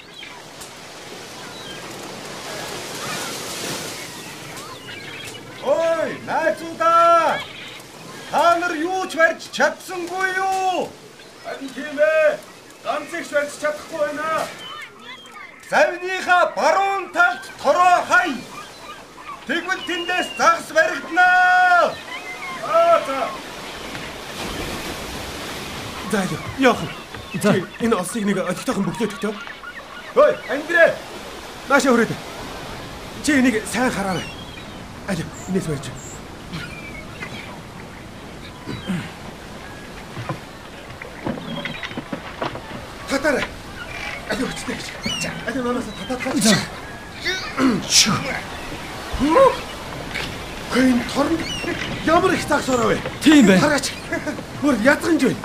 [5.65, 7.39] Ой, найзуудаа!
[8.35, 10.91] Та нар юу ч барьж чадсангүй юу?
[11.47, 12.35] Харин тийм ээ.
[12.83, 14.43] Ганц их барьж чадахгүй байна.
[15.71, 18.35] Завныхаа баруун талд тороо хай.
[19.47, 21.95] Тэгвэл тэндээс загас баригдана.
[22.67, 23.19] Аа за.
[26.11, 26.27] За
[26.59, 27.39] яах вэ?
[27.39, 29.35] За энэ олсыг нэг олигтойхон бөглөөд өгтөө.
[30.15, 30.91] Хөөе, Андрэ.
[31.69, 32.11] Нааша хүрээд.
[33.23, 34.27] Чи энийг сайн хараарай.
[35.07, 36.04] Аль энэс барьж.
[43.09, 43.43] Татараа.
[44.31, 44.87] Аль өгчтэй гэж.
[45.21, 46.55] За, аль нанаас татаад гал.
[47.89, 48.17] Шүү.
[50.73, 51.39] Хэн торн
[52.07, 52.99] ямар их загсараа вэ?
[53.23, 53.59] Тийм бай.
[53.59, 53.93] Хараач.
[54.63, 55.39] Хөр ядганж байна.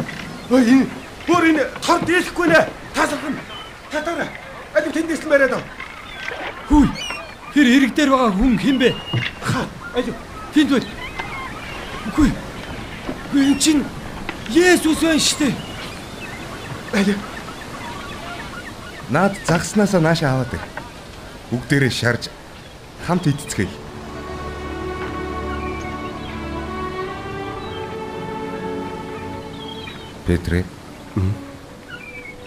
[0.50, 0.88] Ой энэ
[1.28, 2.68] хөр энэ тор дээхгүй нэ.
[2.96, 3.38] Таасалхан.
[3.92, 4.28] Татараа.
[4.74, 5.64] Аль тэндээс л ав.
[6.70, 6.88] Хүй.
[7.54, 8.96] Тэр ирэг дээр байгаа хүн хэн бэ?
[9.44, 9.68] Ха.
[9.96, 10.14] Аль
[10.54, 10.84] Тэнд бай.
[12.10, 12.32] Үгүй.
[13.30, 13.86] Үгүй эн чинь
[14.50, 15.54] Есүс байна дээ.
[16.98, 17.14] аль
[19.14, 20.58] Наад загснасаа наашаа аваад.
[21.54, 22.30] Бүгдээрээ шарж
[23.06, 23.70] хамт идцгээе.
[30.26, 30.66] Петрэ.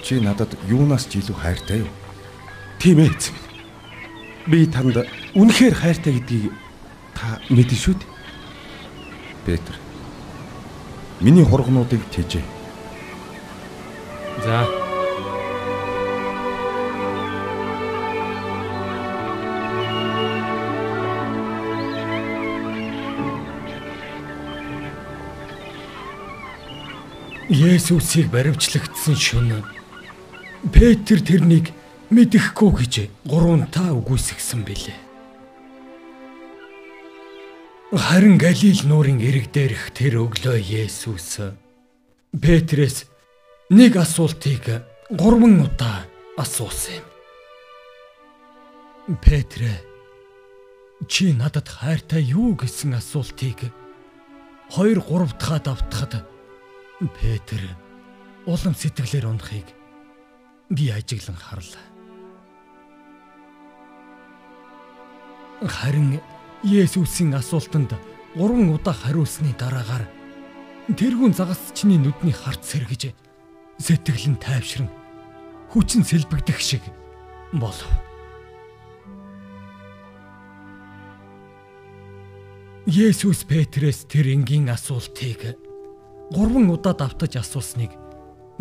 [0.02, 1.90] Чи надад юунаас ч илүү хайртай юу?
[2.78, 3.38] Тийм ээ эзэн.
[4.50, 4.98] Би танд
[5.34, 6.50] үнэхээр хайртай гэдгийг
[7.14, 8.10] та мэдэн шүү дээ.
[9.46, 9.81] Петр.
[11.22, 12.42] Миний хургнуудыг тэжээ.
[14.44, 14.66] За.
[27.48, 29.62] Есүсийг баривчлагдсан шөнө
[30.74, 31.70] Петр тэрнийг
[32.10, 32.94] мэдэхгүй гэж
[33.30, 35.11] гуравтаа үгүйсгсэн билээ.
[37.92, 41.52] Харин Галил нуурын эрэг дээрх тэр өглөө Есүс
[42.32, 43.04] Петрээс
[43.68, 44.80] нэг асуултыг
[45.12, 46.08] гурван удаа
[46.40, 47.06] асуусан юм.
[49.20, 49.68] Петр
[51.04, 53.68] чи надад хайртай юу гэсэн асуултыг
[54.72, 56.24] 2 3 дахь давтахад
[57.20, 57.60] Петр
[58.48, 59.68] улам сэтгэлээр унахыг
[60.72, 61.84] би ажиглан харлаа.
[65.60, 66.24] Харин
[66.62, 67.90] Есүсийн асуултанд
[68.38, 70.06] гурван удаа хариулсны дараагаар
[70.94, 73.10] тэрүүн загасчны нүдний харц сэргэж
[73.82, 74.86] сэтгэл нь тайвшран
[75.74, 76.86] хүчин сэлбэгдэх шиг
[77.50, 77.90] болов.
[82.86, 85.58] Есүс Петрээс тэр энгийн асуултыг
[86.30, 87.90] гурван удаа давтаж асуусныг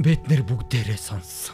[0.02, 1.54] бид нэр бүгдээрээ сонссон.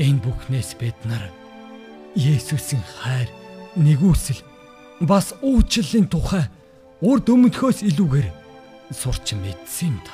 [0.00, 1.28] Энэ бүхнээс бид нар
[2.14, 3.28] Есүсийн хайр,
[3.76, 4.44] нэгүсэл
[5.00, 6.44] бас уучлалын тухай
[7.00, 8.28] урд өмнөхөөс илүүгээр
[8.92, 10.12] сурч мэдсэн юм да.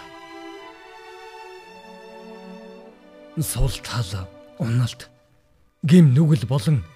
[3.43, 4.31] Сул тал,
[4.63, 5.11] уналт,
[5.83, 6.87] гим нүгэл болон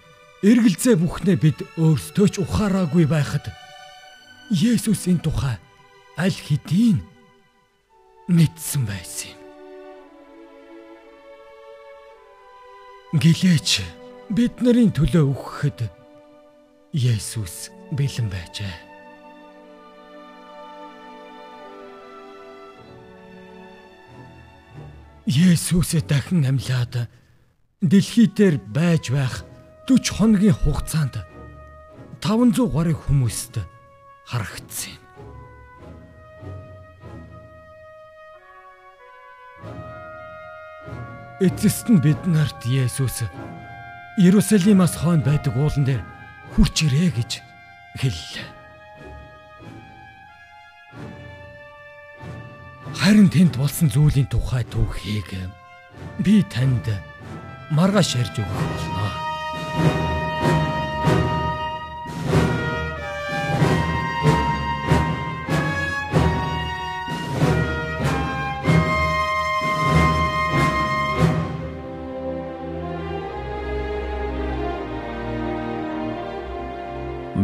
[0.47, 3.51] эргэлзээ бүхнээ бид өөрсдөө ч ухаараагүй байхад
[4.55, 5.59] Есүсийн тухай
[6.15, 7.03] аль хэдийн
[8.31, 9.41] мэдсэн байсан юм.
[13.19, 14.02] Гэлээч
[14.33, 15.81] бид нарын төлөө өгөхөд
[16.97, 18.77] Есүс бэлэн байжээ.
[25.29, 27.13] Есүсээ дахин амьлаад
[27.85, 29.45] дэлхий дээр байж байх
[29.85, 31.21] 40 хоногийн хугацаанд
[32.25, 33.61] 500 гаруй хүмүүст
[34.25, 35.03] харагдсан юм.
[41.43, 43.29] Эцэст нь бид нарт Есүс
[44.19, 46.03] Иерусалимаас хойно байдаг уулан дээр
[46.53, 47.31] хурч ирээ гэж
[47.97, 48.49] хэллээ.
[52.93, 55.33] Харин тэнд болсон зүйлийн тухай түүхийг
[56.21, 56.85] би танд
[57.73, 59.22] маргааш ярьж өгөх болно.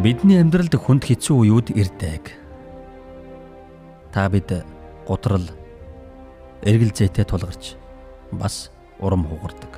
[0.08, 2.32] Бидний амьдралд хүнд хэцүү үеуд ирдэг.
[4.08, 4.64] Та бид
[5.04, 5.44] гутрал
[6.64, 7.76] эргэл зүйтэй тулгарч
[8.32, 8.72] бас
[9.04, 9.68] урам хугардаг.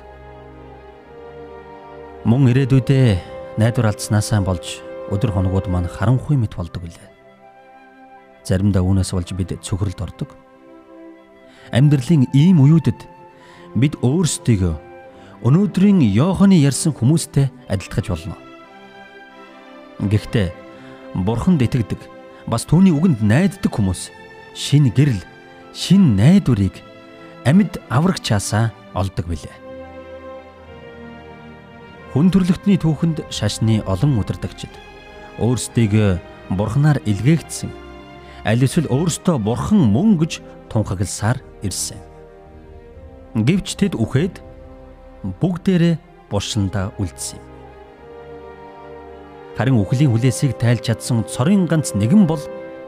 [2.23, 4.79] Мөн ирээдүйдээ найдвар алдснаасаа болж
[5.11, 7.11] өдөр хоногуд маань харанхуй мэт болдог билээ.
[8.47, 10.31] Заримдаа үүнээс болж бид цөхрөлд ордог.
[11.75, 13.03] Амьдралын ийм үеүүдэд
[13.75, 14.79] бид өөрсдийгөө
[15.43, 18.39] өнөөдрийн Йоханы ярьсан хүмүүстэй адилтгаж болно.
[20.01, 20.49] Гэхдээ
[21.13, 22.01] бурханд итгэдэг
[22.49, 24.09] бас түүний үгэнд найддаг хүмүүс
[24.57, 25.21] шин гэрэл,
[25.77, 26.81] шин найдварыг
[27.45, 29.53] амьд аврагчаасаа олдог билээ.
[32.11, 34.73] Хүн төрлөختний түүхэнд шашны олон удирдагчид
[35.37, 37.69] өөрсдийг бурхнаар илгээгдсэн
[38.43, 40.41] аль эсвэл өөртөө бурхан мөн гэж
[40.73, 42.01] тунхагласаар ирсэн.
[43.37, 44.41] Гэвч тэд үхээд
[45.39, 45.95] бүгдээрээ
[46.27, 47.50] буршиндаа үлдсэн юм.
[49.57, 52.41] Харин үхлийн хүлээсийг тайлж чадсан цорын ганц нэгэн бол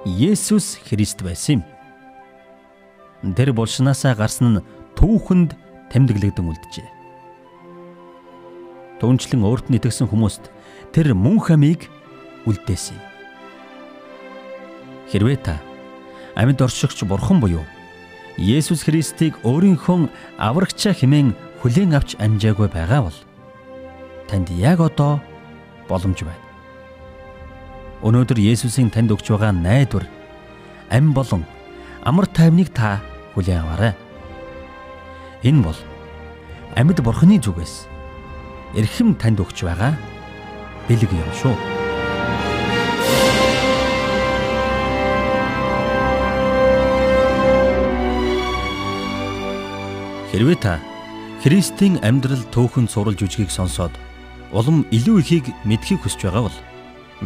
[0.08, 3.34] Есүс Христ байсан юм.
[3.36, 4.64] Тэр булшнаасаа гарсан нь
[5.00, 5.56] түүхэнд
[5.92, 6.90] тэмдэглэгдэн үлджээ.
[9.00, 10.48] Түүнчлэн өөрт нь итгэсэн хүмүүст
[10.96, 11.88] тэр мөн хамийг
[12.48, 13.06] үлдээсэн юм.
[15.12, 15.56] Хэрвээ та
[16.36, 17.64] амьд оршигч бурхан буюу
[18.40, 20.10] Есүс Христийг өөрийнхөө
[20.42, 23.20] аврагчаа хэмээн хүлээн авч амжаагүй байгаа бол
[24.28, 25.22] танд яг одоо
[25.88, 26.43] боломж байна.
[28.04, 30.04] Өнөөдөр Есүсийн танд өгч байгаа найдвар
[30.92, 31.48] ам болон
[32.04, 33.00] амар тайвныг та
[33.32, 33.96] хүлээн аваарай.
[35.48, 35.80] Энэ бол
[36.76, 37.88] амьд бурхны зүгээс
[38.76, 39.96] эрхэм танд өгч байгаа
[40.92, 41.56] бэлэг юм шүү.
[50.36, 50.84] Хэрвээ та
[51.40, 53.96] Христийн амьдрал төөхөн суралж үжгийг сонсоод
[54.52, 56.58] улам илүү ихийг мэдхийг хүсэж байгаа бол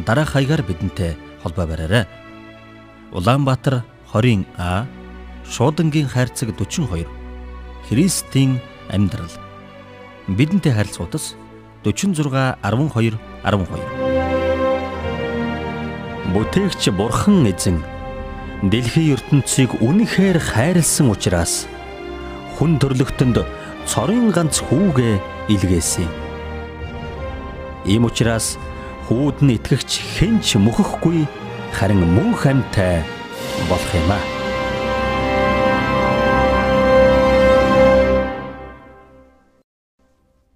[0.06, 2.06] дараах хаягаар бидэнтэй холбоо бараарай.
[3.12, 3.84] Улаанбаатар
[4.14, 4.86] 20 А
[5.50, 7.08] Шуудангийн хайрцаг 42
[7.88, 9.32] Христийн амьдрал
[10.28, 11.36] бидэнтэй харилцагуудас
[11.84, 14.18] 46 12 12
[16.34, 17.80] Бүтээгч Бурхан эзэн
[18.64, 21.64] дэлхийн ертөнцийг үнэхээр хайрлсан учраас
[22.60, 23.38] хүн төрлөختөнд
[23.88, 25.16] цорын ганц хүүгээ
[25.48, 26.10] илгээсэн.
[27.88, 28.60] Ийм учраас
[29.08, 31.24] хүүд нь итгэгч хэн ч мөхөхгүй
[31.72, 33.08] харин мөн хамтай
[33.72, 34.36] болох юм аа.